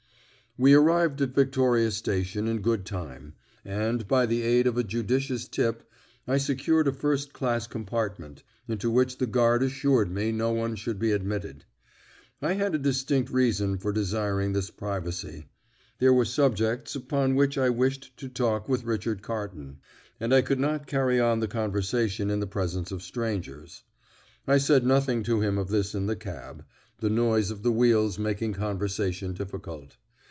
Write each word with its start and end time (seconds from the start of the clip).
We 0.57 0.73
arrived 0.73 1.21
at 1.21 1.33
Victoria 1.33 1.91
Station 1.91 2.45
in 2.45 2.59
good 2.59 2.85
time, 2.85 3.35
and, 3.63 4.05
by 4.05 4.25
the 4.25 4.41
aid 4.41 4.67
of 4.67 4.77
a 4.77 4.83
judicious 4.83 5.47
tip, 5.47 5.89
I 6.27 6.39
secured 6.39 6.89
a 6.89 6.91
first 6.91 7.31
class 7.31 7.67
compartment, 7.67 8.43
into 8.67 8.91
which 8.91 9.17
the 9.17 9.27
guard 9.27 9.63
assured 9.63 10.11
me 10.11 10.33
no 10.33 10.51
one 10.51 10.75
should 10.75 10.99
be 10.99 11.13
admitted. 11.13 11.63
I 12.41 12.51
had 12.55 12.75
a 12.75 12.79
distinct 12.79 13.31
reason 13.31 13.77
for 13.77 13.93
desiring 13.93 14.51
this 14.51 14.69
privacy. 14.69 15.45
There 15.99 16.11
were 16.13 16.25
subjects 16.25 16.95
upon 16.97 17.35
which 17.35 17.57
I 17.57 17.69
wished 17.69 18.17
to 18.17 18.27
talk 18.27 18.67
with 18.67 18.83
Richard 18.83 19.21
Carton, 19.21 19.77
and 20.19 20.33
I 20.33 20.41
could 20.41 20.59
not 20.59 20.85
carry 20.85 21.17
on 21.17 21.39
the 21.39 21.47
conversation 21.47 22.29
in 22.29 22.41
the 22.41 22.45
presence 22.45 22.91
of 22.91 23.01
strangers. 23.01 23.83
I 24.45 24.57
said 24.57 24.85
nothing 24.85 25.23
to 25.23 25.39
him 25.39 25.57
of 25.57 25.69
this 25.69 25.95
in 25.95 26.07
the 26.07 26.17
cab, 26.17 26.65
the 26.99 27.09
noise 27.09 27.51
of 27.51 27.63
the 27.63 27.71
wheels 27.71 28.19
making 28.19 28.51
conversation 28.51 29.31
difficult. 29.31 29.95